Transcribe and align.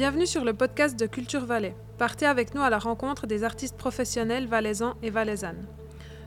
Bienvenue 0.00 0.26
sur 0.26 0.46
le 0.46 0.54
podcast 0.54 0.98
de 0.98 1.04
Culture 1.04 1.44
Valais. 1.44 1.74
Partez 1.98 2.24
avec 2.24 2.54
nous 2.54 2.62
à 2.62 2.70
la 2.70 2.78
rencontre 2.78 3.26
des 3.26 3.44
artistes 3.44 3.76
professionnels 3.76 4.46
valaisans 4.46 4.94
et 5.02 5.10
valaisannes. 5.10 5.66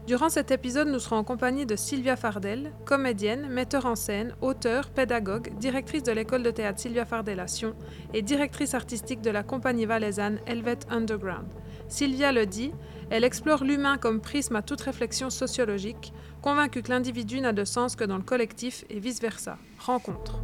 Durant 0.05 0.29
cet 0.29 0.51
épisode, 0.51 0.89
nous 0.89 0.99
serons 0.99 1.15
en 1.15 1.23
compagnie 1.23 1.65
de 1.65 1.75
Sylvia 1.75 2.15
Fardel, 2.15 2.71
comédienne, 2.85 3.47
metteur 3.49 3.87
en 3.87 3.95
scène, 3.95 4.35
auteure, 4.41 4.91
pédagogue, 4.91 5.57
directrice 5.57 6.03
de 6.03 6.11
l'école 6.11 6.43
de 6.43 6.51
théâtre 6.51 6.81
Sylvia 6.81 7.03
Fardel 7.03 7.39
à 7.39 7.47
Sion 7.47 7.73
et 8.13 8.21
directrice 8.21 8.75
artistique 8.75 9.21
de 9.21 9.31
la 9.31 9.41
compagnie 9.41 9.87
valaisanne 9.87 10.39
Helvet 10.45 10.77
Underground. 10.91 11.47
Sylvia 11.87 12.31
le 12.31 12.45
dit, 12.45 12.73
elle 13.09 13.23
explore 13.23 13.63
l'humain 13.63 13.97
comme 13.97 14.21
prisme 14.21 14.55
à 14.55 14.61
toute 14.61 14.81
réflexion 14.81 15.31
sociologique, 15.31 16.13
convaincue 16.43 16.83
que 16.83 16.91
l'individu 16.91 17.41
n'a 17.41 17.53
de 17.53 17.65
sens 17.65 17.95
que 17.95 18.03
dans 18.03 18.17
le 18.17 18.23
collectif 18.23 18.85
et 18.91 18.99
vice-versa. 18.99 19.57
Rencontre. 19.79 20.43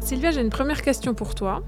Sylvia, 0.00 0.30
j'ai 0.30 0.40
une 0.40 0.50
première 0.50 0.82
question 0.82 1.14
pour 1.14 1.34
toi. 1.34 1.62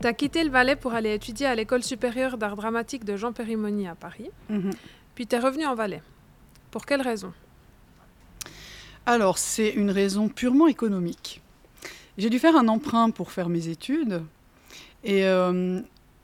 Tu 0.00 0.06
as 0.06 0.12
quitté 0.14 0.42
le 0.42 0.50
Valais 0.50 0.76
pour 0.76 0.94
aller 0.94 1.14
étudier 1.14 1.46
à 1.46 1.54
l'école 1.54 1.82
supérieure 1.82 2.38
d'art 2.38 2.56
dramatique 2.56 3.04
de 3.04 3.16
Jean 3.16 3.32
Périmoni 3.32 3.86
à 3.86 3.94
Paris. 3.94 4.30
Mhm. 4.48 4.70
Puis 5.14 5.26
tu 5.26 5.36
es 5.36 5.38
revenu 5.38 5.66
en 5.66 5.74
Valais. 5.74 6.02
Pour 6.70 6.86
quelle 6.86 7.02
raison? 7.02 7.32
Alors, 9.04 9.38
c'est 9.38 9.70
une 9.70 9.90
raison 9.90 10.28
purement 10.28 10.66
économique. 10.66 11.42
J'ai 12.18 12.30
dû 12.30 12.38
faire 12.38 12.56
un 12.56 12.66
emprunt 12.68 13.10
pour 13.10 13.30
faire 13.30 13.48
mes 13.48 13.68
études. 13.68 14.22
Et 15.04 15.24
euh, 15.24 15.80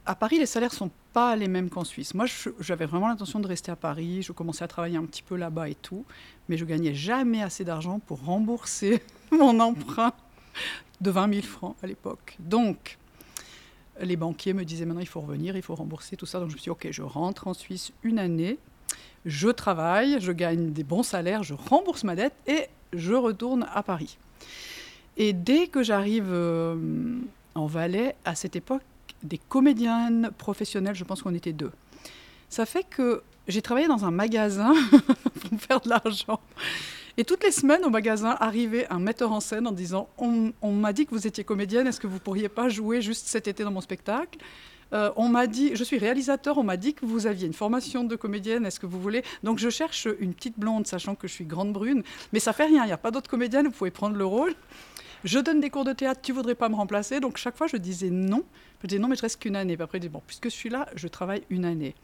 à 0.07 0.15
Paris, 0.15 0.39
les 0.39 0.47
salaires 0.47 0.73
sont 0.73 0.91
pas 1.13 1.37
les 1.37 1.49
mêmes 1.49 1.71
qu'en 1.71 1.85
Suisse. 1.85 2.15
Moi, 2.15 2.27
j'avais 2.61 2.87
vraiment 2.87 3.09
l'intention 3.09 3.41
de 3.41 3.47
rester 3.47 3.71
à 3.71 3.77
Paris. 3.77 4.23
Je 4.23 4.33
commençais 4.33 4.65
à 4.65 4.69
travailler 4.69 4.97
un 4.97 5.05
petit 5.05 5.23
peu 5.23 5.37
là-bas 5.37 5.69
et 5.69 5.75
tout. 5.75 6.05
Mais 6.49 6.57
je 6.57 6.65
gagnais 6.65 6.95
jamais 6.95 7.43
assez 7.43 7.65
d'argent 7.65 8.01
pour 8.01 8.25
rembourser 8.25 9.03
mon 9.31 9.61
emprunt 9.61 10.13
de 11.01 11.11
20 11.11 11.35
000 11.35 11.47
francs 11.47 11.77
à 11.83 11.87
l'époque. 11.87 12.37
Donc, 12.39 12.99
les 14.01 14.17
banquiers 14.17 14.53
me 14.53 14.65
disaient 14.65 14.85
maintenant, 14.85 15.01
il 15.01 15.09
faut 15.09 15.21
revenir, 15.21 15.57
il 15.57 15.63
faut 15.63 15.75
rembourser 15.75 16.17
tout 16.17 16.27
ça. 16.27 16.39
Donc, 16.39 16.51
je 16.51 16.55
me 16.55 16.59
suis 16.59 16.65
dit, 16.65 16.71
OK, 16.71 16.89
je 16.91 17.03
rentre 17.03 17.49
en 17.49 17.55
Suisse 17.55 17.93
une 18.03 18.19
année. 18.19 18.59
Je 19.25 19.49
travaille, 19.49 20.21
je 20.21 20.33
gagne 20.33 20.73
des 20.73 20.85
bons 20.85 21.03
salaires, 21.03 21.43
je 21.43 21.55
rembourse 21.55 22.05
ma 22.05 22.15
dette 22.15 22.35
et 22.47 22.67
je 22.93 23.15
retourne 23.15 23.67
à 23.73 23.83
Paris. 23.83 24.19
Et 25.17 25.33
dès 25.33 25.67
que 25.67 25.83
j'arrive 25.83 26.29
euh, 26.31 26.77
en 27.55 27.67
Valais, 27.67 28.15
à 28.25 28.35
cette 28.35 28.55
époque, 28.55 28.83
des 29.23 29.39
comédiennes 29.39 30.31
professionnelles, 30.39 30.95
je 30.95 31.05
pense 31.05 31.23
qu'on 31.23 31.35
était 31.35 31.53
deux. 31.53 31.73
Ça 32.49 32.65
fait 32.65 32.85
que 32.89 33.23
j'ai 33.49 33.63
travaillé 33.63 33.89
dans 33.89 34.05
un 34.05 34.11
magasin 34.11 34.73
pour 35.41 35.53
me 35.53 35.59
faire 35.59 35.81
de 35.81 35.89
l'argent. 35.89 36.41
Et 37.21 37.25
toutes 37.25 37.43
les 37.43 37.51
semaines, 37.51 37.85
au 37.85 37.91
magasin, 37.91 38.37
arrivait 38.39 38.87
un 38.91 39.01
metteur 39.01 39.33
en 39.33 39.41
scène 39.41 39.67
en 39.67 39.73
disant 39.73 40.09
On, 40.19 40.53
m'a 40.73 40.93
dit 40.93 41.05
que 41.05 41.11
vous 41.11 41.27
étiez 41.27 41.43
comédienne, 41.43 41.89
est-ce 41.89 41.99
que 41.99 42.07
vous 42.07 42.21
pourriez 42.21 42.49
pas 42.49 42.69
jouer 42.69 43.03
juste 43.03 43.27
cet 43.27 43.49
été 43.49 43.65
dans 43.65 43.73
mon 43.73 43.81
spectacle? 43.81 44.39
Euh, 44.93 45.11
On 45.17 45.29
m'a 45.29 45.49
dit 45.49 45.75
Je 45.75 45.83
suis 45.83 45.99
réalisateur, 45.99 46.59
on 46.59 46.63
m'a 46.63 46.77
dit 46.77 46.95
que 46.95 47.05
vous 47.05 47.27
aviez 47.27 47.49
une 47.49 47.55
formation 47.55 48.05
de 48.05 48.15
comédienne, 48.15 48.65
est-ce 48.65 48.79
que 48.79 48.87
vous 48.87 49.01
voulez? 49.01 49.25
Donc 49.43 49.59
je 49.59 49.69
cherche 49.69 50.07
une 50.21 50.33
petite 50.33 50.57
blonde, 50.61 50.87
sachant 50.87 51.17
que 51.17 51.27
je 51.27 51.33
suis 51.33 51.45
grande 51.45 51.73
brune, 51.73 52.05
mais 52.33 52.39
ça 52.39 52.53
fait 52.53 52.67
rien, 52.67 52.85
il 52.85 52.87
n'y 52.87 52.93
a 52.93 52.99
pas 52.99 53.11
d'autres 53.11 53.29
comédiennes, 53.29 53.67
vous 53.67 53.73
pouvez 53.73 53.91
prendre 53.91 54.15
le 54.15 54.25
rôle. 54.25 54.55
Je 55.25 55.41
donne 55.41 55.59
des 55.59 55.71
cours 55.71 55.85
de 55.85 55.93
théâtre, 55.93 56.21
tu 56.23 56.33
voudrais 56.33 56.55
pas 56.55 56.69
me 56.69 56.77
remplacer? 56.77 57.19
Donc 57.19 57.39
chaque 57.39 57.57
fois, 57.57 57.67
je 57.67 57.77
disais 57.77 58.11
non. 58.11 58.45
Je 58.83 58.87
disais 58.87 59.01
non, 59.01 59.09
mais 59.09 59.17
je 59.17 59.23
reste 59.23 59.41
qu'une 59.41 59.57
année. 59.57 59.77
Puis 59.77 59.83
après, 59.83 59.99
je 59.99 60.03
dis 60.03 60.09
bon, 60.09 60.23
puisque 60.25 60.45
je 60.45 60.55
suis 60.55 60.69
là, 60.69 60.87
je 60.95 61.09
travaille 61.09 61.43
une 61.51 61.65
année. 61.65 61.97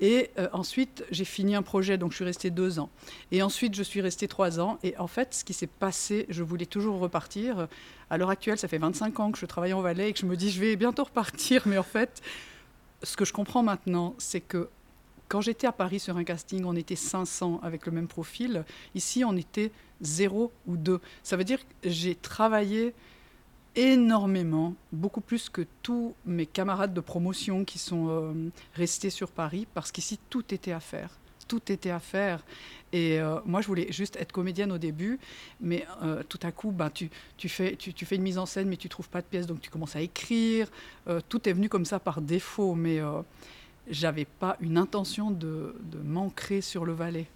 Et 0.00 0.30
euh, 0.38 0.48
ensuite, 0.52 1.04
j'ai 1.10 1.24
fini 1.24 1.54
un 1.54 1.62
projet, 1.62 1.98
donc 1.98 2.10
je 2.10 2.16
suis 2.16 2.24
restée 2.24 2.50
deux 2.50 2.78
ans. 2.78 2.90
Et 3.30 3.42
ensuite, 3.42 3.74
je 3.74 3.82
suis 3.82 4.00
restée 4.00 4.28
trois 4.28 4.60
ans. 4.60 4.78
Et 4.82 4.96
en 4.98 5.06
fait, 5.06 5.34
ce 5.34 5.44
qui 5.44 5.52
s'est 5.52 5.66
passé, 5.66 6.26
je 6.28 6.42
voulais 6.42 6.66
toujours 6.66 6.98
repartir. 6.98 7.68
À 8.10 8.18
l'heure 8.18 8.30
actuelle, 8.30 8.58
ça 8.58 8.68
fait 8.68 8.78
25 8.78 9.20
ans 9.20 9.32
que 9.32 9.38
je 9.38 9.46
travaille 9.46 9.72
en 9.72 9.80
Valais 9.80 10.10
et 10.10 10.12
que 10.12 10.18
je 10.18 10.26
me 10.26 10.36
dis, 10.36 10.50
je 10.50 10.60
vais 10.60 10.76
bientôt 10.76 11.04
repartir. 11.04 11.62
Mais 11.66 11.78
en 11.78 11.84
fait, 11.84 12.22
ce 13.02 13.16
que 13.16 13.24
je 13.24 13.32
comprends 13.32 13.62
maintenant, 13.62 14.14
c'est 14.18 14.40
que 14.40 14.68
quand 15.28 15.40
j'étais 15.40 15.66
à 15.66 15.72
Paris 15.72 16.00
sur 16.00 16.16
un 16.16 16.24
casting, 16.24 16.64
on 16.64 16.76
était 16.76 16.96
500 16.96 17.60
avec 17.62 17.86
le 17.86 17.92
même 17.92 18.08
profil. 18.08 18.64
Ici, 18.94 19.24
on 19.24 19.36
était 19.36 19.72
zéro 20.00 20.52
ou 20.66 20.76
deux. 20.76 21.00
Ça 21.22 21.36
veut 21.36 21.44
dire 21.44 21.60
que 21.60 21.88
j'ai 21.88 22.14
travaillé 22.14 22.94
énormément, 23.76 24.74
beaucoup 24.92 25.20
plus 25.20 25.48
que 25.48 25.62
tous 25.82 26.14
mes 26.24 26.46
camarades 26.46 26.94
de 26.94 27.00
promotion 27.00 27.64
qui 27.64 27.78
sont 27.78 28.08
euh, 28.08 28.32
restés 28.74 29.10
sur 29.10 29.30
Paris, 29.30 29.66
parce 29.74 29.92
qu'ici, 29.92 30.18
tout 30.30 30.54
était 30.54 30.72
à 30.72 30.80
faire. 30.80 31.10
Tout 31.48 31.60
était 31.70 31.90
à 31.90 32.00
faire. 32.00 32.42
Et 32.92 33.20
euh, 33.20 33.40
moi, 33.44 33.60
je 33.60 33.66
voulais 33.66 33.90
juste 33.90 34.16
être 34.16 34.32
comédienne 34.32 34.72
au 34.72 34.78
début, 34.78 35.18
mais 35.60 35.86
euh, 36.02 36.22
tout 36.28 36.38
à 36.42 36.52
coup, 36.52 36.70
ben, 36.70 36.90
tu, 36.90 37.10
fais, 37.48 37.76
une 38.12 38.22
mise 38.22 38.38
en 38.38 38.46
scène, 38.46 38.68
mais 38.68 38.76
tu 38.76 38.88
trouves 38.88 39.08
pas 39.08 39.20
de 39.20 39.26
pièce, 39.26 39.46
donc 39.46 39.60
tu 39.60 39.70
commences 39.70 39.96
à 39.96 40.00
écrire. 40.00 40.68
Tout 41.28 41.48
est 41.48 41.52
venu 41.52 41.68
comme 41.68 41.84
ça 41.84 41.98
par 41.98 42.20
défaut, 42.20 42.74
mais 42.74 43.00
j'avais 43.88 44.24
pas 44.24 44.56
une 44.60 44.78
intention 44.78 45.30
de, 45.30 45.74
de 45.82 45.98
m'ancrer 45.98 46.60
sur 46.60 46.84
le 46.84 46.92
Valais. 46.92 47.26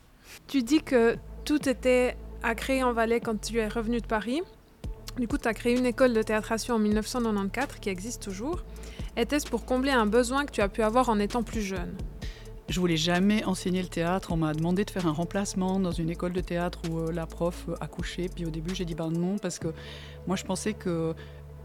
Tu 0.47 0.63
dis 0.63 0.81
que 0.81 1.17
tout 1.45 1.69
était 1.69 2.17
à 2.43 2.55
créer 2.55 2.83
en 2.83 2.93
Valais 2.93 3.21
quand 3.21 3.41
tu 3.41 3.59
es 3.59 3.69
revenu 3.69 4.01
de 4.01 4.07
Paris. 4.07 4.43
Du 5.19 5.27
coup, 5.27 5.37
tu 5.37 5.49
as 5.49 5.55
créé 5.55 5.77
une 5.77 5.87
école 5.87 6.15
de 6.15 6.23
théâtration 6.23 6.77
en 6.77 6.79
1994 6.79 7.81
qui 7.81 7.89
existe 7.89 8.23
toujours. 8.23 8.63
Était-ce 9.17 9.49
pour 9.49 9.65
combler 9.65 9.91
un 9.91 10.07
besoin 10.07 10.45
que 10.47 10.53
tu 10.53 10.61
as 10.61 10.69
pu 10.69 10.81
avoir 10.81 11.09
en 11.09 11.19
étant 11.19 11.43
plus 11.43 11.61
jeune? 11.61 11.97
Je 12.69 12.79
voulais 12.79 12.97
jamais 12.97 13.43
enseigner 13.45 13.83
le 13.83 13.89
théâtre. 13.89 14.31
On 14.31 14.37
m'a 14.37 14.55
demandé 14.55 14.85
de 14.85 14.91
faire 14.91 15.09
un 15.09 15.13
remplacement 15.13 15.81
dans 15.81 15.91
une 15.91 16.09
école 16.09 16.33
de 16.33 16.41
théâtre 16.41 16.79
où 16.89 16.99
euh, 16.99 17.11
la 17.11 17.27
prof 17.27 17.65
euh, 17.69 17.75
accouchait. 17.81 18.29
Puis 18.33 18.47
au 18.47 18.51
début, 18.51 18.77
j'ai 18.77 18.85
dit 18.85 18.95
ben 18.95 19.11
non 19.11 19.39
parce 19.39 19.59
que 19.59 19.69
moi, 20.29 20.37
je 20.37 20.45
pensais 20.45 20.75
que 20.75 21.15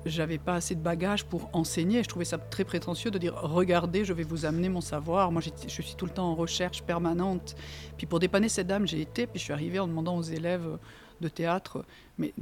j'avais 0.05 0.39
pas 0.39 0.55
assez 0.55 0.73
de 0.73 0.81
bagages 0.81 1.23
pour 1.25 1.51
enseigner. 1.53 2.01
Je 2.01 2.09
trouvais 2.09 2.25
ça 2.25 2.39
très 2.39 2.63
prétentieux 2.63 3.11
de 3.11 3.19
dire 3.19 3.35
regardez, 3.35 4.03
je 4.03 4.13
vais 4.13 4.23
vous 4.23 4.45
amener 4.45 4.69
mon 4.69 4.81
savoir. 4.81 5.31
Moi, 5.31 5.43
je 5.43 5.67
suis 5.67 5.95
tout 5.95 6.07
le 6.07 6.11
temps 6.11 6.31
en 6.31 6.35
recherche 6.35 6.81
permanente. 6.81 7.55
Puis 7.97 8.07
pour 8.07 8.17
dépanner 8.17 8.49
cette 8.49 8.67
dame, 8.67 8.87
j'ai 8.87 9.01
été. 9.01 9.27
Puis 9.27 9.37
je 9.37 9.43
suis 9.43 9.53
arrivée 9.53 9.77
en 9.77 9.87
demandant 9.87 10.17
aux 10.17 10.23
élèves 10.23 10.79
de 11.21 11.27
théâtre 11.27 11.85
mais 12.17 12.33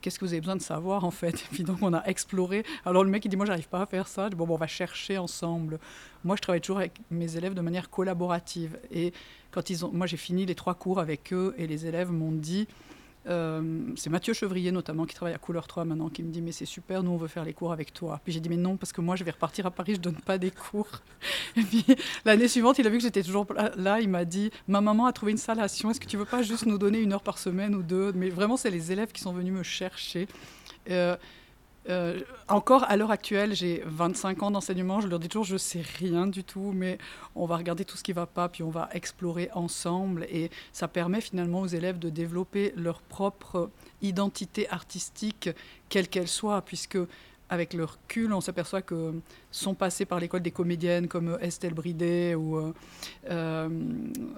qu'est-ce 0.00 0.18
que 0.18 0.24
vous 0.24 0.32
avez 0.32 0.40
besoin 0.40 0.56
de 0.56 0.62
savoir 0.62 1.04
en 1.04 1.10
fait? 1.10 1.34
Et 1.52 1.54
puis 1.54 1.64
donc 1.64 1.78
on 1.82 1.92
a 1.92 2.04
exploré. 2.06 2.64
Alors 2.84 3.04
le 3.04 3.10
mec 3.10 3.24
il 3.24 3.28
dit 3.28 3.36
moi 3.36 3.46
j'arrive 3.46 3.68
pas 3.68 3.82
à 3.82 3.86
faire 3.86 4.08
ça. 4.08 4.28
Bon, 4.30 4.46
bon 4.46 4.54
on 4.54 4.58
va 4.58 4.66
chercher 4.66 5.18
ensemble. 5.18 5.78
Moi 6.24 6.36
je 6.36 6.42
travaille 6.42 6.60
toujours 6.60 6.78
avec 6.78 7.00
mes 7.10 7.36
élèves 7.36 7.54
de 7.54 7.60
manière 7.60 7.90
collaborative 7.90 8.78
et 8.90 9.12
quand 9.50 9.70
ils 9.70 9.84
ont, 9.84 9.92
moi 9.92 10.06
j'ai 10.06 10.16
fini 10.16 10.46
les 10.46 10.54
trois 10.54 10.74
cours 10.74 10.98
avec 10.98 11.32
eux 11.32 11.54
et 11.58 11.66
les 11.66 11.86
élèves 11.86 12.10
m'ont 12.10 12.32
dit. 12.32 12.66
Euh, 13.28 13.92
c'est 13.96 14.08
Mathieu 14.08 14.32
Chevrier 14.32 14.72
notamment 14.72 15.04
qui 15.04 15.14
travaille 15.14 15.34
à 15.34 15.38
Couleur 15.38 15.66
3 15.66 15.84
maintenant 15.84 16.08
qui 16.08 16.22
me 16.22 16.30
dit 16.30 16.40
mais 16.40 16.52
c'est 16.52 16.64
super 16.64 17.02
nous 17.02 17.10
on 17.10 17.16
veut 17.16 17.28
faire 17.28 17.44
les 17.44 17.52
cours 17.52 17.72
avec 17.72 17.92
toi. 17.92 18.20
Puis 18.24 18.32
j'ai 18.32 18.40
dit 18.40 18.48
mais 18.48 18.56
non 18.56 18.76
parce 18.76 18.92
que 18.92 19.00
moi 19.00 19.16
je 19.16 19.24
vais 19.24 19.30
repartir 19.30 19.66
à 19.66 19.70
Paris 19.70 19.94
je 19.96 20.00
donne 20.00 20.16
pas 20.16 20.38
des 20.38 20.50
cours. 20.50 20.88
Et 21.56 21.62
puis 21.62 21.84
l'année 22.24 22.48
suivante 22.48 22.78
il 22.78 22.86
a 22.86 22.90
vu 22.90 22.96
que 22.96 23.02
j'étais 23.02 23.22
toujours 23.22 23.46
là 23.76 24.00
il 24.00 24.08
m'a 24.08 24.24
dit 24.24 24.50
ma 24.68 24.80
maman 24.80 25.06
a 25.06 25.12
trouvé 25.12 25.32
une 25.32 25.38
salle 25.38 25.60
à 25.60 25.68
Sion 25.68 25.90
est-ce 25.90 26.00
que 26.00 26.06
tu 26.06 26.16
veux 26.16 26.24
pas 26.24 26.42
juste 26.42 26.66
nous 26.66 26.78
donner 26.78 27.00
une 27.00 27.12
heure 27.12 27.22
par 27.22 27.38
semaine 27.38 27.74
ou 27.74 27.82
deux? 27.82 28.12
Mais 28.12 28.30
vraiment 28.30 28.56
c'est 28.56 28.70
les 28.70 28.90
élèves 28.92 29.12
qui 29.12 29.20
sont 29.20 29.32
venus 29.32 29.52
me 29.52 29.62
chercher. 29.62 30.26
Euh, 30.88 31.16
euh, 31.90 32.20
encore 32.48 32.84
à 32.84 32.96
l'heure 32.96 33.10
actuelle, 33.10 33.54
j'ai 33.54 33.82
25 33.86 34.42
ans 34.42 34.50
d'enseignement. 34.50 35.00
Je 35.00 35.08
leur 35.08 35.18
dis 35.18 35.28
toujours, 35.28 35.44
je 35.44 35.56
sais 35.56 35.82
rien 35.98 36.26
du 36.26 36.44
tout, 36.44 36.72
mais 36.74 36.98
on 37.34 37.46
va 37.46 37.56
regarder 37.56 37.84
tout 37.84 37.96
ce 37.96 38.02
qui 38.02 38.12
va 38.12 38.26
pas, 38.26 38.48
puis 38.48 38.62
on 38.62 38.70
va 38.70 38.88
explorer 38.92 39.50
ensemble. 39.54 40.26
Et 40.30 40.50
ça 40.72 40.88
permet 40.88 41.20
finalement 41.20 41.60
aux 41.60 41.66
élèves 41.66 41.98
de 41.98 42.08
développer 42.08 42.72
leur 42.76 43.02
propre 43.02 43.70
identité 44.02 44.68
artistique, 44.70 45.50
quelle 45.88 46.08
qu'elle 46.08 46.28
soit, 46.28 46.62
puisque 46.62 46.98
avec 47.50 47.74
le 47.74 47.84
recul, 47.84 48.32
on 48.32 48.40
s'aperçoit 48.40 48.80
que 48.80 49.12
sont 49.50 49.74
passés 49.74 50.04
par 50.04 50.20
l'école 50.20 50.40
des 50.40 50.52
comédiennes 50.52 51.08
comme 51.08 51.36
Estelle 51.40 51.74
Bridet 51.74 52.36
ou 52.36 52.56
euh, 52.56 52.72
euh, 53.28 53.68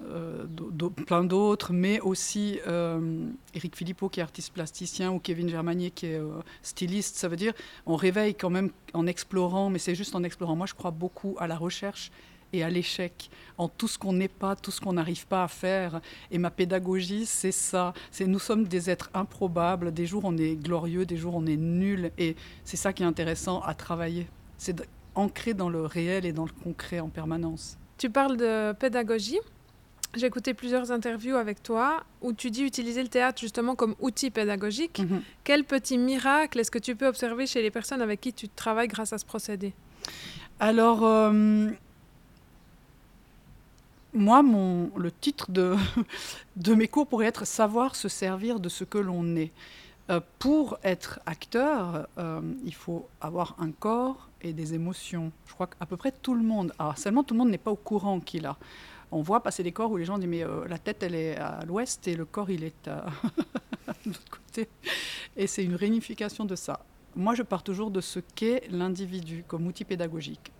euh, 0.09 0.89
plein 1.05 1.23
d'autres, 1.23 1.73
mais 1.73 1.99
aussi 1.99 2.59
euh, 2.67 3.29
Éric 3.53 3.75
Philippot 3.75 4.09
qui 4.09 4.19
est 4.19 4.23
artiste 4.23 4.51
plasticien 4.51 5.11
ou 5.11 5.19
Kevin 5.19 5.47
Germanier 5.47 5.91
qui 5.91 6.07
est 6.07 6.19
euh, 6.19 6.41
styliste. 6.63 7.15
Ça 7.15 7.27
veut 7.27 7.35
dire 7.35 7.53
on 7.85 7.95
réveille 7.95 8.33
quand 8.33 8.49
même 8.49 8.71
en 8.95 9.05
explorant, 9.05 9.69
mais 9.69 9.77
c'est 9.79 9.95
juste 9.95 10.15
en 10.15 10.23
explorant. 10.23 10.55
Moi, 10.55 10.65
je 10.65 10.73
crois 10.73 10.91
beaucoup 10.91 11.35
à 11.39 11.45
la 11.45 11.55
recherche 11.55 12.11
et 12.53 12.63
à 12.63 12.69
l'échec, 12.69 13.29
en 13.57 13.67
tout 13.67 13.87
ce 13.87 13.97
qu'on 13.97 14.13
n'est 14.13 14.27
pas, 14.27 14.55
tout 14.55 14.71
ce 14.71 14.79
qu'on 14.79 14.93
n'arrive 14.93 15.27
pas 15.27 15.43
à 15.43 15.47
faire. 15.47 15.99
Et 16.31 16.37
ma 16.37 16.51
pédagogie, 16.51 17.25
c'est 17.25 17.51
ça. 17.51 17.93
C'est 18.11 18.27
nous 18.27 18.39
sommes 18.39 18.65
des 18.65 18.89
êtres 18.89 19.09
improbables. 19.13 19.91
Des 19.91 20.05
jours 20.05 20.23
on 20.25 20.37
est 20.37 20.55
glorieux, 20.55 21.05
des 21.05 21.17
jours 21.17 21.35
on 21.35 21.45
est 21.45 21.57
nul. 21.57 22.11
Et 22.17 22.35
c'est 22.63 22.77
ça 22.77 22.93
qui 22.93 23.03
est 23.03 23.07
intéressant 23.07 23.61
à 23.61 23.73
travailler. 23.73 24.27
C'est 24.57 24.87
ancré 25.15 25.53
dans 25.53 25.69
le 25.69 25.85
réel 25.85 26.25
et 26.25 26.31
dans 26.31 26.45
le 26.45 26.63
concret 26.63 26.99
en 26.99 27.09
permanence. 27.09 27.77
Tu 27.97 28.09
parles 28.09 28.37
de 28.37 28.71
pédagogie. 28.73 29.39
J'ai 30.15 30.27
écouté 30.27 30.53
plusieurs 30.53 30.91
interviews 30.91 31.35
avec 31.35 31.63
toi 31.63 32.03
où 32.21 32.33
tu 32.33 32.51
dis 32.51 32.63
utiliser 32.63 33.01
le 33.01 33.09
théâtre 33.09 33.41
justement 33.41 33.73
comme 33.73 33.95
outil 33.99 34.29
pédagogique. 34.29 35.01
Quel 35.43 35.63
petit 35.63 35.97
miracle 35.97 36.59
est-ce 36.59 36.69
que 36.69 36.77
tu 36.77 36.95
peux 36.95 37.07
observer 37.07 37.47
chez 37.47 37.63
les 37.63 37.71
personnes 37.71 38.01
avec 38.01 38.21
qui 38.21 38.31
tu 38.31 38.47
travailles 38.47 38.87
grâce 38.87 39.11
à 39.11 39.17
ce 39.17 39.25
procédé? 39.25 39.73
Alors, 40.59 41.03
euh, 41.03 41.69
moi, 44.13 44.43
mon, 44.43 44.91
le 44.95 45.11
titre 45.11 45.51
de, 45.51 45.75
de 46.55 46.75
mes 46.75 46.87
cours 46.87 47.07
pourrait 47.07 47.27
être 47.27 47.45
Savoir 47.45 47.95
se 47.95 48.07
servir 48.07 48.59
de 48.59 48.69
ce 48.69 48.83
que 48.83 48.97
l'on 48.97 49.35
est. 49.35 49.51
Euh, 50.09 50.19
pour 50.37 50.77
être 50.83 51.19
acteur, 51.25 52.07
euh, 52.17 52.41
il 52.65 52.73
faut 52.73 53.07
avoir 53.21 53.55
un 53.59 53.71
corps 53.71 54.29
et 54.41 54.51
des 54.51 54.73
émotions. 54.73 55.31
Je 55.47 55.53
crois 55.53 55.67
qu'à 55.67 55.85
peu 55.85 55.95
près 55.95 56.11
tout 56.11 56.35
le 56.35 56.43
monde. 56.43 56.73
Seulement, 56.97 57.23
tout 57.23 57.33
le 57.33 57.39
monde 57.39 57.49
n'est 57.49 57.57
pas 57.57 57.71
au 57.71 57.77
courant 57.77 58.19
qu'il 58.19 58.45
a. 58.45 58.57
On 59.11 59.21
voit 59.21 59.41
passer 59.41 59.63
des 59.63 59.71
corps 59.71 59.91
où 59.91 59.97
les 59.97 60.05
gens 60.05 60.17
disent 60.17 60.27
mais 60.27 60.43
euh, 60.43 60.67
la 60.67 60.77
tête 60.79 61.03
elle 61.03 61.15
est 61.15 61.37
à 61.37 61.63
l'ouest 61.65 62.07
et 62.07 62.15
le 62.15 62.25
corps 62.25 62.49
il 62.49 62.63
est 62.63 62.87
à 62.87 63.05
l'autre 64.05 64.29
côté. 64.29 64.67
Et 65.37 65.47
c'est 65.47 65.63
une 65.63 65.75
réunification 65.75 66.45
de 66.45 66.55
ça. 66.55 66.79
Moi, 67.15 67.35
je 67.35 67.43
pars 67.43 67.61
toujours 67.61 67.91
de 67.91 68.01
ce 68.01 68.19
qu'est 68.19 68.63
l'individu 68.71 69.43
comme 69.47 69.67
outil 69.67 69.85
pédagogique. 69.85 70.51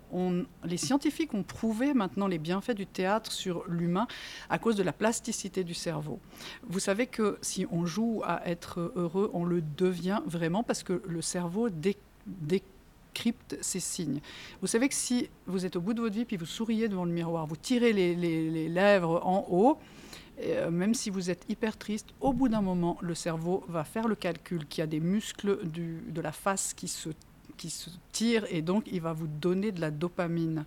Les 0.64 0.76
scientifiques 0.76 1.34
ont 1.34 1.42
prouvé 1.42 1.92
maintenant 1.92 2.28
les 2.28 2.38
bienfaits 2.38 2.76
du 2.76 2.86
théâtre 2.86 3.32
sur 3.32 3.64
l'humain 3.66 4.06
à 4.48 4.58
cause 4.60 4.76
de 4.76 4.84
la 4.84 4.92
plasticité 4.92 5.64
du 5.64 5.74
cerveau. 5.74 6.20
Vous 6.68 6.78
savez 6.78 7.08
que 7.08 7.38
si 7.42 7.66
on 7.72 7.84
joue 7.84 8.22
à 8.24 8.48
être 8.48 8.92
heureux, 8.94 9.30
on 9.34 9.44
le 9.44 9.60
devient 9.76 10.20
vraiment 10.26 10.62
parce 10.62 10.84
que 10.84 11.02
le 11.04 11.20
cerveau 11.20 11.68
décrypte 11.68 13.58
ces 13.60 13.80
signes. 13.80 14.20
Vous 14.60 14.68
savez 14.68 14.88
que 14.88 14.94
si 14.94 15.28
vous 15.48 15.66
êtes 15.66 15.74
au 15.74 15.80
bout 15.80 15.94
de 15.94 16.02
votre 16.02 16.14
vie 16.14 16.24
puis 16.24 16.36
vous 16.36 16.46
souriez 16.46 16.88
devant 16.88 17.04
le 17.04 17.12
miroir, 17.12 17.46
vous 17.46 17.56
tirez 17.56 17.92
les 17.92 18.68
lèvres 18.68 19.20
en 19.26 19.44
haut, 19.50 19.78
euh, 20.40 20.70
même 20.70 20.94
si 20.94 21.10
vous 21.10 21.30
êtes 21.30 21.44
hyper 21.48 21.76
triste, 21.76 22.08
au 22.20 22.32
bout 22.32 22.48
d'un 22.48 22.62
moment, 22.62 22.98
le 23.00 23.14
cerveau 23.14 23.64
va 23.68 23.84
faire 23.84 24.08
le 24.08 24.14
calcul 24.14 24.66
qu'il 24.66 24.82
y 24.82 24.82
a 24.82 24.86
des 24.86 25.00
muscles 25.00 25.58
de 25.64 26.20
la 26.20 26.32
face 26.32 26.74
qui 26.74 26.88
se 26.88 27.10
qui 27.56 27.70
se 27.70 27.90
tirent 28.12 28.44
et 28.50 28.62
donc 28.62 28.84
il 28.90 29.00
va 29.00 29.12
vous 29.12 29.26
donner 29.26 29.72
de 29.72 29.80
la 29.80 29.90
dopamine. 29.90 30.64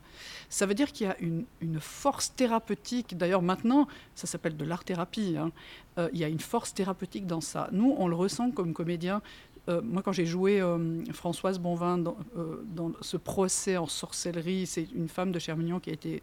Ça 0.50 0.66
veut 0.66 0.74
dire 0.74 0.92
qu'il 0.92 1.08
y 1.08 1.10
a 1.10 1.18
une, 1.20 1.46
force 1.80 2.34
thérapeutique. 2.34 3.18
D'ailleurs, 3.18 3.42
maintenant, 3.42 3.88
ça 4.16 4.26
s'appelle 4.26 4.58
de 4.58 4.66
l'art-thérapie. 4.66 5.36
Hein. 5.38 5.52
Euh, 5.98 6.10
il 6.14 6.20
y 6.20 6.24
a 6.24 6.28
une 6.28 6.40
force 6.40 6.74
thérapeutique 6.74 7.28
dans 7.28 7.42
ça. 7.42 7.70
Nous, 7.72 7.94
on 7.98 8.08
le 8.08 8.16
ressent 8.16 8.52
comme 8.52 8.74
comédien. 8.74 9.22
Euh, 9.70 9.82
moi, 9.84 10.02
quand 10.02 10.14
j'ai 10.14 10.26
joué 10.26 10.64
Françoise 11.12 11.60
Bonvin 11.60 11.98
dans, 11.98 12.18
dans, 12.64 12.94
ce 13.02 13.18
procès 13.18 13.78
en 13.78 13.88
sorcellerie, 13.88 14.66
c'est 14.66 14.88
une 14.96 15.10
femme 15.10 15.32
de 15.32 15.40
Chermignon 15.40 15.80
qui 15.80 15.90
a 15.90 15.94
été 15.94 16.22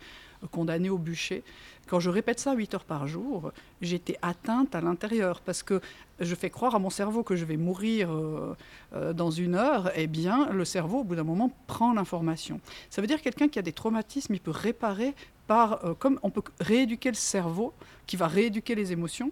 condamnée 0.51 0.91
au 0.91 0.99
bûcher. 0.99 1.43
Quand 1.87 2.01
je 2.01 2.09
répète 2.09 2.41
ça 2.41 2.55
8 2.55 2.75
heures 2.75 2.85
par 2.85 3.07
jour, 3.07 3.53
j'étais 3.83 4.17
atteinte 4.23 4.75
à 4.75 4.81
l'intérieur 4.81 5.41
parce 5.41 5.63
que 5.63 5.81
je 6.21 6.35
fais 6.35 6.49
croire 6.49 6.75
à 6.75 6.79
mon 6.79 6.91
cerveau 6.91 7.23
que 7.23 7.37
je 7.37 7.45
vais 7.45 7.57
mourir 7.57 8.11
euh, 8.11 8.57
euh, 8.95 9.13
dans 9.13 9.31
une 9.31 9.55
heure. 9.55 9.91
Eh 9.95 10.07
bien, 10.07 10.51
le 10.51 10.65
cerveau, 10.65 11.01
au 11.01 11.05
bout 11.05 11.17
d'un 11.17 11.25
moment, 11.25 11.51
prend 11.67 11.93
l'information. 11.93 12.61
Ça 12.89 13.01
veut 13.01 13.07
dire 13.07 13.19
que 13.19 13.25
quelqu'un 13.25 13.49
qui 13.49 13.59
a 13.59 13.63
des 13.63 13.73
traumatismes, 13.73 14.35
il 14.35 14.41
peut 14.41 14.51
réparer 14.51 15.15
par, 15.47 15.85
euh, 15.85 15.95
comme 15.95 16.19
on 16.23 16.31
peut 16.31 16.43
rééduquer 16.61 17.11
le 17.11 17.17
cerveau, 17.17 17.75
qui 18.07 18.17
va 18.17 18.29
rééduquer 18.29 18.75
les 18.75 18.93
émotions, 18.93 19.31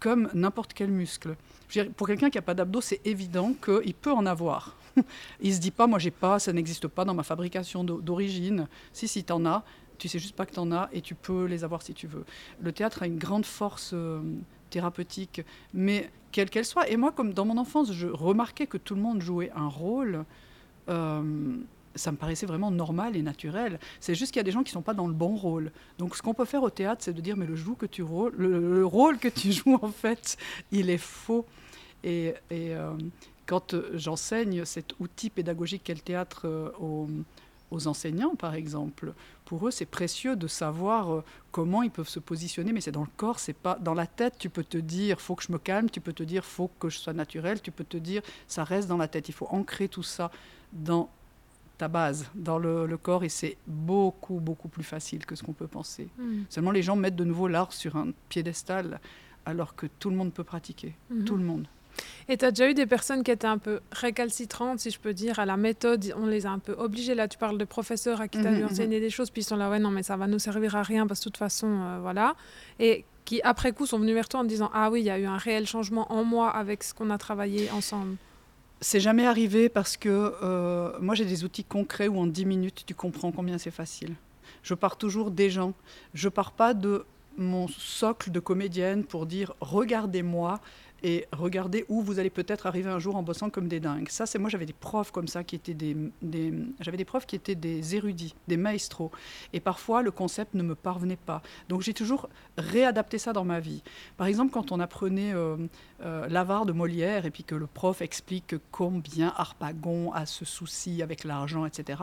comme 0.00 0.30
n'importe 0.32 0.72
quel 0.72 0.90
muscle. 0.90 1.36
pour 1.98 2.06
quelqu'un 2.06 2.30
qui 2.30 2.38
n'a 2.38 2.42
pas 2.42 2.54
d'abdos, 2.54 2.80
c'est 2.80 3.06
évident 3.06 3.52
qu'il 3.62 3.92
peut 3.92 4.12
en 4.12 4.24
avoir. 4.24 4.74
il 5.40 5.54
se 5.54 5.60
dit 5.60 5.70
pas, 5.70 5.86
moi 5.86 5.98
j'ai 5.98 6.10
pas, 6.10 6.38
ça 6.38 6.52
n'existe 6.52 6.88
pas 6.88 7.04
dans 7.04 7.12
ma 7.12 7.22
fabrication 7.22 7.84
d'origine. 7.84 8.68
Si, 8.94 9.06
si, 9.06 9.24
en 9.30 9.44
as, 9.44 9.64
tu 9.98 10.08
sais 10.08 10.18
juste 10.18 10.36
pas 10.36 10.46
que 10.46 10.52
tu 10.52 10.58
en 10.58 10.72
as 10.72 10.88
et 10.92 11.00
tu 11.00 11.14
peux 11.14 11.44
les 11.44 11.64
avoir 11.64 11.82
si 11.82 11.94
tu 11.94 12.06
veux. 12.06 12.24
Le 12.60 12.72
théâtre 12.72 13.02
a 13.02 13.06
une 13.06 13.18
grande 13.18 13.46
force 13.46 13.90
euh, 13.94 14.20
thérapeutique, 14.70 15.42
mais 15.74 16.10
quelle 16.32 16.50
qu'elle 16.50 16.64
soit. 16.64 16.88
Et 16.88 16.96
moi, 16.96 17.12
comme 17.12 17.32
dans 17.32 17.44
mon 17.44 17.56
enfance, 17.56 17.92
je 17.92 18.06
remarquais 18.06 18.66
que 18.66 18.78
tout 18.78 18.94
le 18.94 19.00
monde 19.00 19.22
jouait 19.22 19.50
un 19.54 19.68
rôle. 19.68 20.24
Euh, 20.88 21.56
ça 21.94 22.12
me 22.12 22.16
paraissait 22.16 22.46
vraiment 22.46 22.70
normal 22.70 23.16
et 23.16 23.22
naturel. 23.22 23.80
C'est 24.00 24.14
juste 24.14 24.32
qu'il 24.32 24.40
y 24.40 24.40
a 24.40 24.44
des 24.44 24.50
gens 24.50 24.62
qui 24.62 24.70
ne 24.70 24.74
sont 24.74 24.82
pas 24.82 24.92
dans 24.92 25.06
le 25.06 25.14
bon 25.14 25.34
rôle. 25.34 25.72
Donc, 25.98 26.14
ce 26.14 26.22
qu'on 26.22 26.34
peut 26.34 26.44
faire 26.44 26.62
au 26.62 26.70
théâtre, 26.70 27.02
c'est 27.02 27.14
de 27.14 27.20
dire 27.22 27.36
mais 27.36 27.46
le, 27.46 28.84
rôle 28.84 29.18
que 29.18 29.28
tu 29.28 29.52
joues, 29.52 29.78
en 29.80 29.88
fait, 29.88 30.36
il 30.72 30.90
est 30.90 30.98
faux. 30.98 31.46
Et, 32.04 32.34
euh, 32.52 32.92
quand 33.46 33.76
j'enseigne 33.94 34.64
cet 34.64 34.94
outil 34.98 35.30
pédagogique 35.30 35.84
qu'est 35.84 35.94
le 35.94 36.00
théâtre 36.00 36.72
aux, 36.80 37.08
aux 37.70 37.86
enseignants, 37.88 38.34
par 38.36 38.54
exemple, 38.54 39.12
pour 39.44 39.66
eux, 39.66 39.70
c'est 39.70 39.86
précieux 39.86 40.36
de 40.36 40.46
savoir 40.46 41.12
euh, 41.12 41.24
comment 41.50 41.82
ils 41.82 41.90
peuvent 41.90 42.08
se 42.08 42.20
positionner, 42.20 42.72
mais 42.72 42.80
c'est 42.80 42.92
dans 42.92 43.02
le 43.02 43.10
corps, 43.16 43.38
c'est 43.38 43.52
pas 43.52 43.76
dans 43.80 43.94
la 43.94 44.06
tête. 44.06 44.34
Tu 44.38 44.50
peux 44.50 44.64
te 44.64 44.78
dire, 44.78 45.20
faut 45.20 45.34
que 45.34 45.42
je 45.42 45.52
me 45.52 45.58
calme, 45.58 45.90
tu 45.90 46.00
peux 46.00 46.12
te 46.12 46.22
dire, 46.22 46.44
faut 46.44 46.70
que 46.78 46.88
je 46.88 46.98
sois 46.98 47.12
naturel, 47.12 47.60
tu 47.60 47.72
peux 47.72 47.84
te 47.84 47.96
dire, 47.96 48.22
ça 48.46 48.64
reste 48.64 48.88
dans 48.88 48.96
la 48.96 49.08
tête. 49.08 49.28
Il 49.28 49.32
faut 49.34 49.48
ancrer 49.50 49.88
tout 49.88 50.02
ça 50.02 50.30
dans 50.72 51.10
ta 51.78 51.88
base, 51.88 52.30
dans 52.34 52.58
le, 52.58 52.96
corps, 52.96 53.24
et 53.24 53.28
c'est 53.28 53.56
beaucoup, 53.66 54.40
beaucoup 54.40 54.68
plus 54.68 54.84
facile 54.84 55.26
que 55.26 55.34
ce 55.34 55.42
qu'on 55.42 55.52
peut 55.52 55.66
penser. 55.66 56.08
Hmm. 56.18 56.42
Seulement, 56.48 56.70
les 56.70 56.82
gens 56.82 56.96
mettent 56.96 57.16
de 57.16 57.24
nouveau 57.24 57.48
l'art 57.48 57.72
sur 57.72 57.96
un 57.96 58.12
piédestal, 58.28 59.00
alors 59.44 59.74
que 59.76 59.86
tout 59.86 60.10
le 60.10 60.16
monde 60.16 60.32
peut 60.32 60.44
pratiquer, 60.44 60.94
hmm. 61.10 61.24
tout 61.24 61.36
le 61.36 61.44
monde. 61.44 61.66
Et 62.28 62.36
tu 62.36 62.44
as 62.44 62.50
déjà 62.50 62.70
eu 62.70 62.74
des 62.74 62.86
personnes 62.86 63.22
qui 63.22 63.30
étaient 63.30 63.46
un 63.46 63.58
peu 63.58 63.80
récalcitrantes, 63.92 64.80
si 64.80 64.90
je 64.90 64.98
peux 64.98 65.14
dire, 65.14 65.38
à 65.38 65.46
la 65.46 65.56
méthode. 65.56 66.12
On 66.16 66.26
les 66.26 66.46
a 66.46 66.50
un 66.50 66.58
peu 66.58 66.72
obligés. 66.72 67.14
Là, 67.14 67.28
tu 67.28 67.38
parles 67.38 67.58
de 67.58 67.64
professeurs 67.64 68.20
à 68.20 68.28
qui 68.28 68.40
tu 68.40 68.46
as 68.46 68.50
mmh, 68.50 68.64
enseigner 68.64 69.00
des 69.00 69.10
choses, 69.10 69.30
puis 69.30 69.42
ils 69.42 69.44
sont 69.44 69.56
là, 69.56 69.70
ouais, 69.70 69.78
non, 69.78 69.90
mais 69.90 70.02
ça 70.02 70.16
va 70.16 70.26
nous 70.26 70.38
servir 70.38 70.76
à 70.76 70.82
rien 70.82 71.06
parce 71.06 71.20
que 71.20 71.24
de 71.24 71.30
toute 71.30 71.38
façon, 71.38 71.68
euh, 71.68 71.98
voilà. 72.00 72.34
Et 72.80 73.04
qui, 73.24 73.42
après 73.42 73.72
coup, 73.72 73.86
sont 73.86 73.98
venus 73.98 74.14
vers 74.14 74.28
toi 74.28 74.40
en 74.40 74.44
disant, 74.44 74.70
ah 74.72 74.90
oui, 74.90 75.00
il 75.00 75.06
y 75.06 75.10
a 75.10 75.18
eu 75.18 75.26
un 75.26 75.36
réel 75.36 75.66
changement 75.66 76.10
en 76.12 76.24
moi 76.24 76.50
avec 76.50 76.82
ce 76.82 76.94
qu'on 76.94 77.10
a 77.10 77.18
travaillé 77.18 77.70
ensemble. 77.70 78.16
C'est 78.80 79.00
jamais 79.00 79.26
arrivé 79.26 79.68
parce 79.68 79.96
que 79.96 80.34
euh, 80.42 80.92
moi, 81.00 81.14
j'ai 81.14 81.24
des 81.24 81.44
outils 81.44 81.64
concrets 81.64 82.08
où 82.08 82.18
en 82.18 82.26
10 82.26 82.44
minutes, 82.44 82.84
tu 82.86 82.94
comprends 82.94 83.32
combien 83.32 83.58
c'est 83.58 83.70
facile. 83.70 84.14
Je 84.62 84.74
pars 84.74 84.96
toujours 84.96 85.30
des 85.30 85.50
gens. 85.50 85.74
Je 86.14 86.28
pars 86.28 86.52
pas 86.52 86.74
de 86.74 87.04
mon 87.36 87.68
socle 87.68 88.30
de 88.30 88.40
comédienne 88.40 89.04
pour 89.04 89.26
dire 89.26 89.54
regardez-moi 89.60 90.60
et 91.02 91.26
regardez 91.32 91.84
où 91.88 92.02
vous 92.02 92.18
allez 92.18 92.30
peut-être 92.30 92.66
arriver 92.66 92.90
un 92.90 92.98
jour 92.98 93.16
en 93.16 93.22
bossant 93.22 93.50
comme 93.50 93.68
des 93.68 93.80
dingues. 93.80 94.08
Ça, 94.08 94.26
c'est 94.26 94.38
moi, 94.38 94.50
j'avais 94.50 94.66
des 94.66 94.72
profs 94.72 95.10
comme 95.10 95.28
ça 95.28 95.44
qui 95.44 95.56
étaient 95.56 95.74
des, 95.74 95.96
j'avais 96.80 96.96
des 96.96 97.04
profs 97.04 97.26
qui 97.26 97.36
étaient 97.36 97.54
des 97.54 97.94
érudits, 97.94 98.34
des 98.48 98.56
maestros. 98.56 99.10
Et 99.52 99.60
parfois, 99.60 100.02
le 100.02 100.10
concept 100.10 100.54
ne 100.54 100.62
me 100.62 100.74
parvenait 100.74 101.16
pas. 101.16 101.42
Donc, 101.68 101.82
j'ai 101.82 101.94
toujours 101.94 102.28
réadapté 102.56 103.18
ça 103.18 103.32
dans 103.32 103.44
ma 103.44 103.60
vie. 103.60 103.82
Par 104.16 104.26
exemple, 104.26 104.52
quand 104.52 104.72
on 104.72 104.80
apprenait 104.80 105.34
euh, 105.34 105.56
euh, 106.02 106.28
l'avare 106.28 106.66
de 106.66 106.72
Molière 106.72 107.26
et 107.26 107.30
puis 107.30 107.44
que 107.44 107.54
le 107.54 107.66
prof 107.66 108.02
explique 108.02 108.54
combien 108.70 109.32
Harpagon 109.36 110.12
a 110.12 110.26
ce 110.26 110.44
souci 110.44 111.02
avec 111.02 111.24
l'argent, 111.24 111.64
etc. 111.64 112.02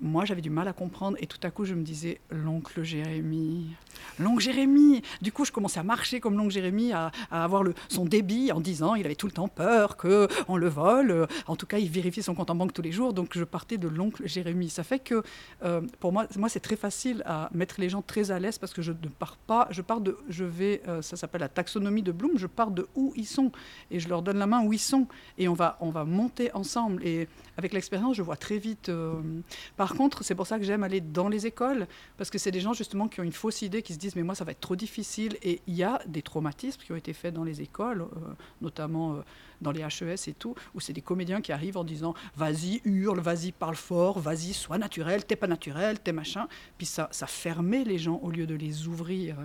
Moi, 0.00 0.24
j'avais 0.24 0.40
du 0.40 0.50
mal 0.50 0.68
à 0.68 0.72
comprendre 0.72 1.16
et 1.20 1.26
tout 1.26 1.38
à 1.42 1.50
coup, 1.50 1.64
je 1.64 1.74
me 1.74 1.82
disais 1.82 2.20
l'oncle 2.30 2.82
Jérémie, 2.82 3.74
l'oncle 4.18 4.42
Jérémie. 4.42 5.02
Du 5.22 5.32
coup, 5.32 5.44
je 5.44 5.52
commençais 5.52 5.80
à 5.80 5.82
marcher 5.82 6.20
comme 6.20 6.36
l'oncle 6.36 6.52
Jérémie, 6.52 6.92
à, 6.92 7.10
avoir 7.30 7.62
le, 7.62 7.74
son 7.88 8.04
en 8.52 8.60
disant 8.60 8.94
il 8.94 9.04
avait 9.04 9.14
tout 9.14 9.26
le 9.26 9.32
temps 9.32 9.48
peur 9.48 9.96
que 9.96 10.28
on 10.48 10.56
le 10.56 10.68
vole. 10.68 11.26
En 11.46 11.56
tout 11.56 11.66
cas, 11.66 11.78
il 11.78 11.90
vérifiait 11.90 12.22
son 12.22 12.34
compte 12.34 12.50
en 12.50 12.54
banque 12.54 12.72
tous 12.72 12.82
les 12.82 12.92
jours. 12.92 13.12
Donc, 13.12 13.30
je 13.32 13.44
partais 13.44 13.78
de 13.78 13.88
l'oncle 13.88 14.26
Jérémie. 14.26 14.70
Ça 14.70 14.82
fait 14.82 14.98
que 14.98 15.22
euh, 15.64 15.80
pour 16.00 16.12
moi, 16.12 16.26
moi 16.36 16.48
c'est 16.48 16.60
très 16.60 16.76
facile 16.76 17.22
à 17.26 17.48
mettre 17.52 17.80
les 17.80 17.88
gens 17.88 18.02
très 18.02 18.30
à 18.30 18.38
l'aise 18.38 18.58
parce 18.58 18.72
que 18.72 18.82
je 18.82 18.92
ne 18.92 19.08
pars 19.08 19.36
pas. 19.36 19.68
Je 19.70 19.82
pars 19.82 20.00
de, 20.00 20.16
je 20.28 20.44
vais, 20.44 20.82
euh, 20.88 21.02
ça 21.02 21.16
s'appelle 21.16 21.40
la 21.42 21.48
taxonomie 21.48 22.02
de 22.02 22.12
Bloom. 22.12 22.32
Je 22.36 22.46
pars 22.46 22.70
de 22.70 22.86
où 22.94 23.12
ils 23.16 23.26
sont 23.26 23.52
et 23.90 24.00
je 24.00 24.08
leur 24.08 24.22
donne 24.22 24.38
la 24.38 24.46
main 24.46 24.62
où 24.64 24.72
ils 24.72 24.78
sont 24.78 25.06
et 25.38 25.48
on 25.48 25.54
va, 25.54 25.76
on 25.80 25.90
va 25.90 26.04
monter 26.04 26.52
ensemble. 26.54 27.04
Et 27.06 27.28
avec 27.56 27.72
l'expérience, 27.72 28.16
je 28.16 28.22
vois 28.22 28.36
très 28.36 28.58
vite. 28.58 28.88
Euh, 28.88 29.14
par 29.76 29.94
contre, 29.94 30.24
c'est 30.24 30.34
pour 30.34 30.46
ça 30.46 30.58
que 30.58 30.64
j'aime 30.64 30.82
aller 30.82 31.00
dans 31.00 31.28
les 31.28 31.46
écoles 31.46 31.86
parce 32.16 32.30
que 32.30 32.38
c'est 32.38 32.50
des 32.50 32.60
gens 32.60 32.72
justement 32.72 33.08
qui 33.08 33.20
ont 33.20 33.24
une 33.24 33.32
fausse 33.32 33.62
idée, 33.62 33.82
qui 33.82 33.94
se 33.94 33.98
disent 33.98 34.16
mais 34.16 34.22
moi 34.22 34.34
ça 34.34 34.44
va 34.44 34.52
être 34.52 34.60
trop 34.60 34.76
difficile. 34.76 35.36
Et 35.42 35.60
il 35.66 35.74
y 35.74 35.82
a 35.82 36.00
des 36.06 36.22
traumatismes 36.22 36.80
qui 36.82 36.92
ont 36.92 36.96
été 36.96 37.12
faits 37.12 37.34
dans 37.34 37.44
les 37.44 37.60
écoles. 37.60 38.06
Euh, 38.16 38.34
notamment 38.60 39.14
euh, 39.14 39.22
dans 39.60 39.72
les 39.72 39.80
HES 39.80 40.28
et 40.28 40.34
tout, 40.34 40.54
où 40.74 40.80
c'est 40.80 40.92
des 40.92 41.00
comédiens 41.00 41.40
qui 41.40 41.52
arrivent 41.52 41.76
en 41.76 41.84
disant 41.84 42.14
vas-y, 42.36 42.80
hurle, 42.84 43.20
vas-y, 43.20 43.52
parle 43.52 43.76
fort, 43.76 44.18
vas-y, 44.18 44.52
sois 44.52 44.78
naturel, 44.78 45.24
t'es 45.24 45.36
pas 45.36 45.46
naturel, 45.46 45.98
t'es 46.00 46.12
machin. 46.12 46.46
Puis 46.76 46.86
ça, 46.86 47.08
ça 47.10 47.26
fermait 47.26 47.84
les 47.84 47.98
gens 47.98 48.20
au 48.22 48.30
lieu 48.30 48.46
de 48.46 48.54
les 48.54 48.86
ouvrir. 48.86 49.36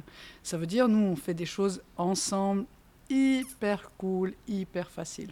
Ça 0.44 0.58
veut 0.58 0.68
dire, 0.68 0.88
nous, 0.88 1.00
on 1.00 1.16
fait 1.16 1.34
des 1.34 1.46
choses 1.46 1.82
ensemble 1.98 2.66
hyper 3.10 3.92
cool, 3.98 4.34
hyper 4.48 4.90
facile. 4.92 5.32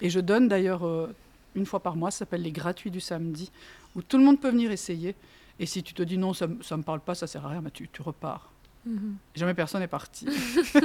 Et 0.00 0.10
je 0.10 0.20
donne 0.20 0.48
d'ailleurs 0.48 0.86
euh, 0.86 1.14
une 1.54 1.66
fois 1.66 1.80
par 1.80 1.96
mois, 1.96 2.10
ça 2.10 2.20
s'appelle 2.20 2.42
les 2.42 2.52
gratuits 2.52 2.90
du 2.90 3.00
samedi, 3.00 3.50
où 3.94 4.02
tout 4.02 4.18
le 4.18 4.24
monde 4.24 4.40
peut 4.40 4.50
venir 4.50 4.70
essayer. 4.70 5.14
Et 5.58 5.66
si 5.66 5.82
tu 5.82 5.94
te 5.94 6.02
dis 6.02 6.18
non, 6.18 6.32
ça 6.34 6.46
ne 6.46 6.76
me 6.76 6.82
parle 6.82 7.00
pas, 7.00 7.14
ça 7.14 7.26
sert 7.26 7.44
à 7.46 7.48
rien, 7.48 7.62
bah 7.62 7.70
tu, 7.72 7.88
tu 7.88 8.02
repars. 8.02 8.53
Mhm. 8.86 9.16
Jamais 9.34 9.54
personne 9.54 9.80
n'est 9.80 9.88
parti. 9.88 10.26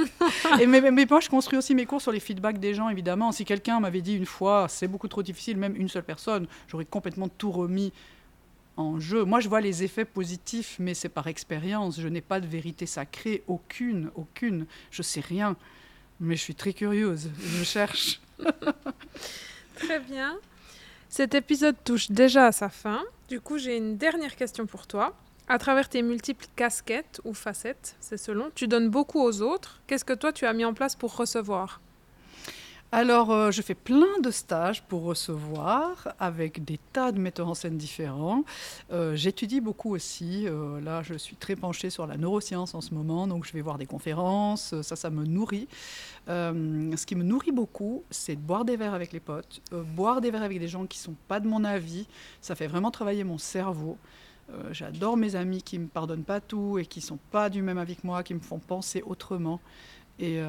et 0.60 0.66
mais, 0.66 0.80
moi, 0.80 1.20
je 1.20 1.28
construis 1.28 1.58
aussi 1.58 1.74
mes 1.74 1.86
cours 1.86 2.00
sur 2.00 2.12
les 2.12 2.20
feedbacks 2.20 2.58
des 2.58 2.74
gens, 2.74 2.88
évidemment. 2.88 3.32
Si 3.32 3.44
quelqu'un 3.44 3.80
m'avait 3.80 4.00
dit 4.00 4.14
une 4.14 4.26
fois, 4.26 4.66
c'est 4.68 4.88
beaucoup 4.88 5.08
trop 5.08 5.22
difficile, 5.22 5.56
même 5.56 5.76
une 5.76 5.88
seule 5.88 6.04
personne, 6.04 6.46
j'aurais 6.68 6.86
complètement 6.86 7.28
tout 7.28 7.50
remis 7.50 7.92
en 8.76 8.98
jeu. 8.98 9.24
Moi, 9.24 9.40
je 9.40 9.48
vois 9.48 9.60
les 9.60 9.82
effets 9.82 10.04
positifs, 10.06 10.76
mais 10.78 10.94
c'est 10.94 11.08
par 11.08 11.26
expérience. 11.26 12.00
Je 12.00 12.08
n'ai 12.08 12.22
pas 12.22 12.40
de 12.40 12.46
vérité 12.46 12.86
sacrée, 12.86 13.42
aucune, 13.46 14.10
aucune. 14.14 14.66
Je 14.90 15.02
sais 15.02 15.20
rien, 15.20 15.56
mais 16.20 16.36
je 16.36 16.42
suis 16.42 16.54
très 16.54 16.72
curieuse. 16.72 17.30
Je 17.38 17.64
cherche. 17.64 18.20
très 19.74 20.00
bien. 20.00 20.36
Cet 21.10 21.34
épisode 21.34 21.76
touche 21.84 22.10
déjà 22.10 22.46
à 22.46 22.52
sa 22.52 22.68
fin. 22.68 23.02
Du 23.28 23.40
coup, 23.40 23.58
j'ai 23.58 23.76
une 23.76 23.96
dernière 23.96 24.36
question 24.36 24.64
pour 24.64 24.86
toi. 24.86 25.14
À 25.52 25.58
travers 25.58 25.88
tes 25.88 26.02
multiples 26.02 26.46
casquettes 26.54 27.20
ou 27.24 27.34
facettes, 27.34 27.96
c'est 27.98 28.16
selon, 28.16 28.52
tu 28.54 28.68
donnes 28.68 28.88
beaucoup 28.88 29.20
aux 29.20 29.42
autres. 29.42 29.80
Qu'est-ce 29.88 30.04
que 30.04 30.12
toi 30.12 30.32
tu 30.32 30.46
as 30.46 30.52
mis 30.52 30.64
en 30.64 30.74
place 30.74 30.94
pour 30.94 31.16
recevoir? 31.16 31.80
Alors, 32.92 33.32
euh, 33.32 33.50
je 33.50 33.60
fais 33.60 33.74
plein 33.74 34.20
de 34.22 34.30
stages 34.30 34.84
pour 34.84 35.02
recevoir 35.02 36.14
avec 36.20 36.64
des 36.64 36.78
tas 36.92 37.10
de 37.10 37.18
metteurs 37.18 37.48
en 37.48 37.54
scène 37.54 37.76
différents. 37.76 38.44
Euh, 38.92 39.16
j'étudie 39.16 39.60
beaucoup 39.60 39.92
aussi. 39.92 40.46
Euh, 40.46 40.80
là, 40.80 41.02
je 41.02 41.14
suis 41.14 41.34
très 41.34 41.56
penchée 41.56 41.90
sur 41.90 42.06
la 42.06 42.16
neuroscience 42.16 42.76
en 42.76 42.80
ce 42.80 42.94
moment, 42.94 43.26
donc 43.26 43.44
je 43.44 43.52
vais 43.52 43.60
voir 43.60 43.76
des 43.76 43.86
conférences. 43.86 44.80
Ça, 44.82 44.94
ça 44.94 45.10
me 45.10 45.24
nourrit. 45.24 45.66
ce 46.28 47.06
qui 47.06 47.16
me 47.16 47.24
nourrit 47.24 47.50
beaucoup, 47.50 48.04
c'est 48.10 48.36
de 48.36 48.40
boire 48.40 48.64
des 48.64 48.76
verres 48.76 48.94
avec 48.94 49.12
les 49.12 49.20
potes, 49.20 49.62
boire 49.72 50.20
des 50.20 50.30
verres 50.30 50.44
avec 50.44 50.60
des 50.60 50.68
gens 50.68 50.86
qui 50.86 51.00
ne 51.00 51.04
sont 51.06 51.16
pas 51.26 51.40
de 51.40 51.48
mon 51.48 51.64
avis. 51.64 52.06
Ça 52.40 52.54
fait 52.54 52.68
vraiment 52.68 52.92
travailler 52.92 53.24
mon 53.24 53.38
cerveau. 53.38 53.98
J'adore 54.72 55.16
mes 55.16 55.36
amis 55.36 55.62
qui 55.62 55.78
ne 55.78 55.84
me 55.84 55.88
pardonnent 55.88 56.24
pas 56.24 56.40
tout 56.40 56.78
et 56.78 56.86
qui 56.86 57.00
ne 57.00 57.04
sont 57.04 57.18
pas 57.30 57.50
du 57.50 57.62
même 57.62 57.78
avis 57.78 57.96
que 57.96 58.06
moi, 58.06 58.22
qui 58.22 58.34
me 58.34 58.40
font 58.40 58.58
penser 58.58 59.02
autrement. 59.02 59.60
Et 60.18 60.40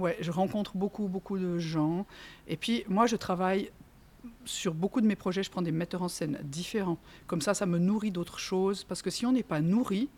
Ouais, 0.00 0.16
je 0.20 0.30
rencontre 0.30 0.78
beaucoup, 0.78 1.08
beaucoup 1.08 1.38
de 1.38 1.58
gens. 1.58 2.06
Et 2.48 2.56
puis, 2.56 2.84
moi, 2.88 3.06
je 3.06 3.16
travaille 3.16 3.70
sur 4.46 4.72
beaucoup 4.72 5.02
de 5.02 5.06
mes 5.06 5.14
projets, 5.14 5.42
je 5.42 5.50
prends 5.50 5.60
des 5.60 5.72
metteurs 5.72 6.02
en 6.02 6.08
scène 6.08 6.38
différents. 6.42 6.98
Comme 7.26 7.42
ça, 7.42 7.52
ça 7.52 7.66
me 7.66 7.78
nourrit 7.78 8.10
d'autres 8.10 8.38
choses. 8.38 8.82
Parce 8.84 9.02
que 9.02 9.10
si 9.10 9.26
on 9.26 9.32
n'est 9.32 9.42
pas 9.42 9.60
nourri, 9.60 10.08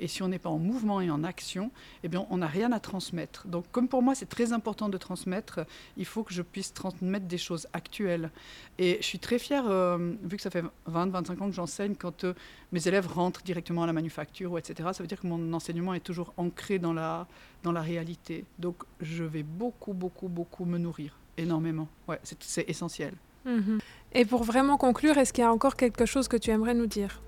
et 0.00 0.08
si 0.08 0.22
on 0.22 0.28
n'est 0.28 0.38
pas 0.38 0.50
en 0.50 0.58
mouvement 0.58 1.00
et 1.00 1.10
en 1.10 1.24
action, 1.24 1.70
eh 2.02 2.08
bien, 2.08 2.26
on 2.30 2.38
n'a 2.38 2.46
rien 2.46 2.72
à 2.72 2.80
transmettre. 2.80 3.46
Donc, 3.46 3.64
comme 3.72 3.88
pour 3.88 4.02
moi, 4.02 4.14
c'est 4.14 4.28
très 4.28 4.52
important 4.52 4.88
de 4.88 4.98
transmettre, 4.98 5.60
il 5.96 6.04
faut 6.04 6.22
que 6.22 6.32
je 6.32 6.42
puisse 6.42 6.72
transmettre 6.72 7.26
des 7.26 7.38
choses 7.38 7.66
actuelles. 7.72 8.30
Et 8.78 8.98
je 9.00 9.06
suis 9.06 9.18
très 9.18 9.38
fière, 9.38 9.64
euh, 9.66 10.14
vu 10.22 10.36
que 10.36 10.42
ça 10.42 10.50
fait 10.50 10.64
20, 10.86 11.10
25 11.10 11.42
ans 11.42 11.46
que 11.46 11.54
j'enseigne, 11.54 11.94
quand 11.94 12.24
euh, 12.24 12.34
mes 12.72 12.86
élèves 12.88 13.06
rentrent 13.06 13.42
directement 13.42 13.84
à 13.84 13.86
la 13.86 13.92
manufacture, 13.92 14.58
etc., 14.58 14.90
ça 14.92 15.02
veut 15.02 15.06
dire 15.06 15.20
que 15.20 15.26
mon 15.26 15.52
enseignement 15.52 15.94
est 15.94 16.00
toujours 16.00 16.32
ancré 16.36 16.78
dans 16.78 16.92
la, 16.92 17.26
dans 17.62 17.72
la 17.72 17.82
réalité. 17.82 18.44
Donc, 18.58 18.82
je 19.00 19.24
vais 19.24 19.42
beaucoup, 19.42 19.92
beaucoup, 19.92 20.28
beaucoup 20.28 20.64
me 20.64 20.78
nourrir, 20.78 21.16
énormément. 21.36 21.88
Ouais, 22.08 22.20
c'est 22.22 22.68
essentiel. 22.68 23.14
Mhm. 23.44 23.78
Et 24.12 24.24
pour 24.24 24.44
vraiment 24.44 24.76
conclure, 24.76 25.18
est-ce 25.18 25.32
qu'il 25.32 25.42
y 25.42 25.46
a 25.46 25.52
encore 25.52 25.76
quelque 25.76 26.06
chose 26.06 26.28
que 26.28 26.36
tu 26.36 26.50
aimerais 26.50 26.74
nous 26.74 26.86
dire? 26.86 27.20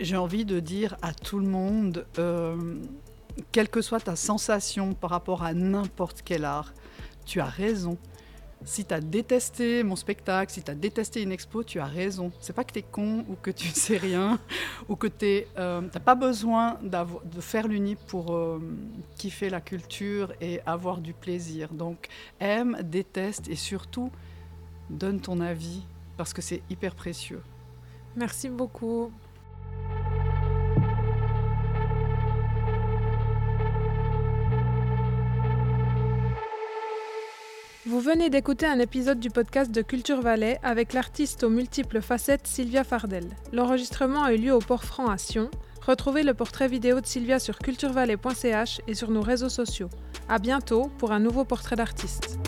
J'ai 0.00 0.16
envie 0.16 0.44
de 0.44 0.60
dire 0.60 0.96
à 1.02 1.12
tout 1.12 1.38
le 1.38 1.46
monde, 1.46 2.06
euh, 2.18 2.56
quelle 3.52 3.68
que 3.68 3.80
soit 3.80 4.00
ta 4.00 4.16
sensation 4.16 4.94
par 4.94 5.10
rapport 5.10 5.42
à 5.42 5.54
n'importe 5.54 6.22
quel 6.24 6.44
art, 6.44 6.72
tu 7.24 7.40
as 7.40 7.46
raison. 7.46 7.98
Si 8.64 8.84
tu 8.84 8.92
as 8.92 9.00
détesté 9.00 9.84
mon 9.84 9.94
spectacle, 9.94 10.52
si 10.52 10.62
tu 10.62 10.70
as 10.70 10.74
détesté 10.74 11.22
une 11.22 11.30
expo, 11.30 11.62
tu 11.62 11.78
as 11.78 11.86
raison. 11.86 12.32
C'est 12.40 12.52
pas 12.52 12.64
que 12.64 12.72
tu 12.72 12.80
es 12.80 12.82
con 12.82 13.24
ou 13.28 13.36
que 13.36 13.52
tu 13.52 13.68
ne 13.68 13.72
sais 13.74 13.96
rien 13.96 14.40
ou 14.88 14.96
que 14.96 15.06
tu 15.06 15.44
n'as 15.56 15.62
euh, 15.62 15.80
pas 16.04 16.16
besoin 16.16 16.76
de 16.82 17.40
faire 17.40 17.68
l'uni 17.68 17.94
pour 17.94 18.34
euh, 18.34 18.60
kiffer 19.16 19.48
la 19.48 19.60
culture 19.60 20.32
et 20.40 20.60
avoir 20.66 20.98
du 20.98 21.12
plaisir. 21.12 21.72
Donc 21.72 22.08
aime, 22.40 22.78
déteste 22.82 23.48
et 23.48 23.56
surtout 23.56 24.10
donne 24.90 25.20
ton 25.20 25.40
avis 25.40 25.84
parce 26.16 26.32
que 26.32 26.42
c'est 26.42 26.62
hyper 26.68 26.96
précieux. 26.96 27.42
Merci 28.16 28.48
beaucoup. 28.48 29.12
Vous 37.88 38.00
venez 38.00 38.28
d'écouter 38.28 38.66
un 38.66 38.78
épisode 38.80 39.18
du 39.18 39.30
podcast 39.30 39.72
de 39.72 39.80
Culture 39.80 40.20
Valais 40.20 40.58
avec 40.62 40.92
l'artiste 40.92 41.42
aux 41.42 41.48
multiples 41.48 42.02
facettes 42.02 42.46
Sylvia 42.46 42.84
Fardel. 42.84 43.24
L'enregistrement 43.50 44.24
a 44.24 44.34
eu 44.34 44.36
lieu 44.36 44.52
au 44.52 44.58
Port-Franc 44.58 45.08
à 45.08 45.16
Sion. 45.16 45.50
Retrouvez 45.86 46.22
le 46.22 46.34
portrait 46.34 46.68
vidéo 46.68 47.00
de 47.00 47.06
Sylvia 47.06 47.38
sur 47.38 47.58
culturevalais.ch 47.58 48.82
et 48.86 48.94
sur 48.94 49.10
nos 49.10 49.22
réseaux 49.22 49.48
sociaux. 49.48 49.88
À 50.28 50.38
bientôt 50.38 50.90
pour 50.98 51.12
un 51.12 51.18
nouveau 51.18 51.44
portrait 51.44 51.76
d'artiste. 51.76 52.38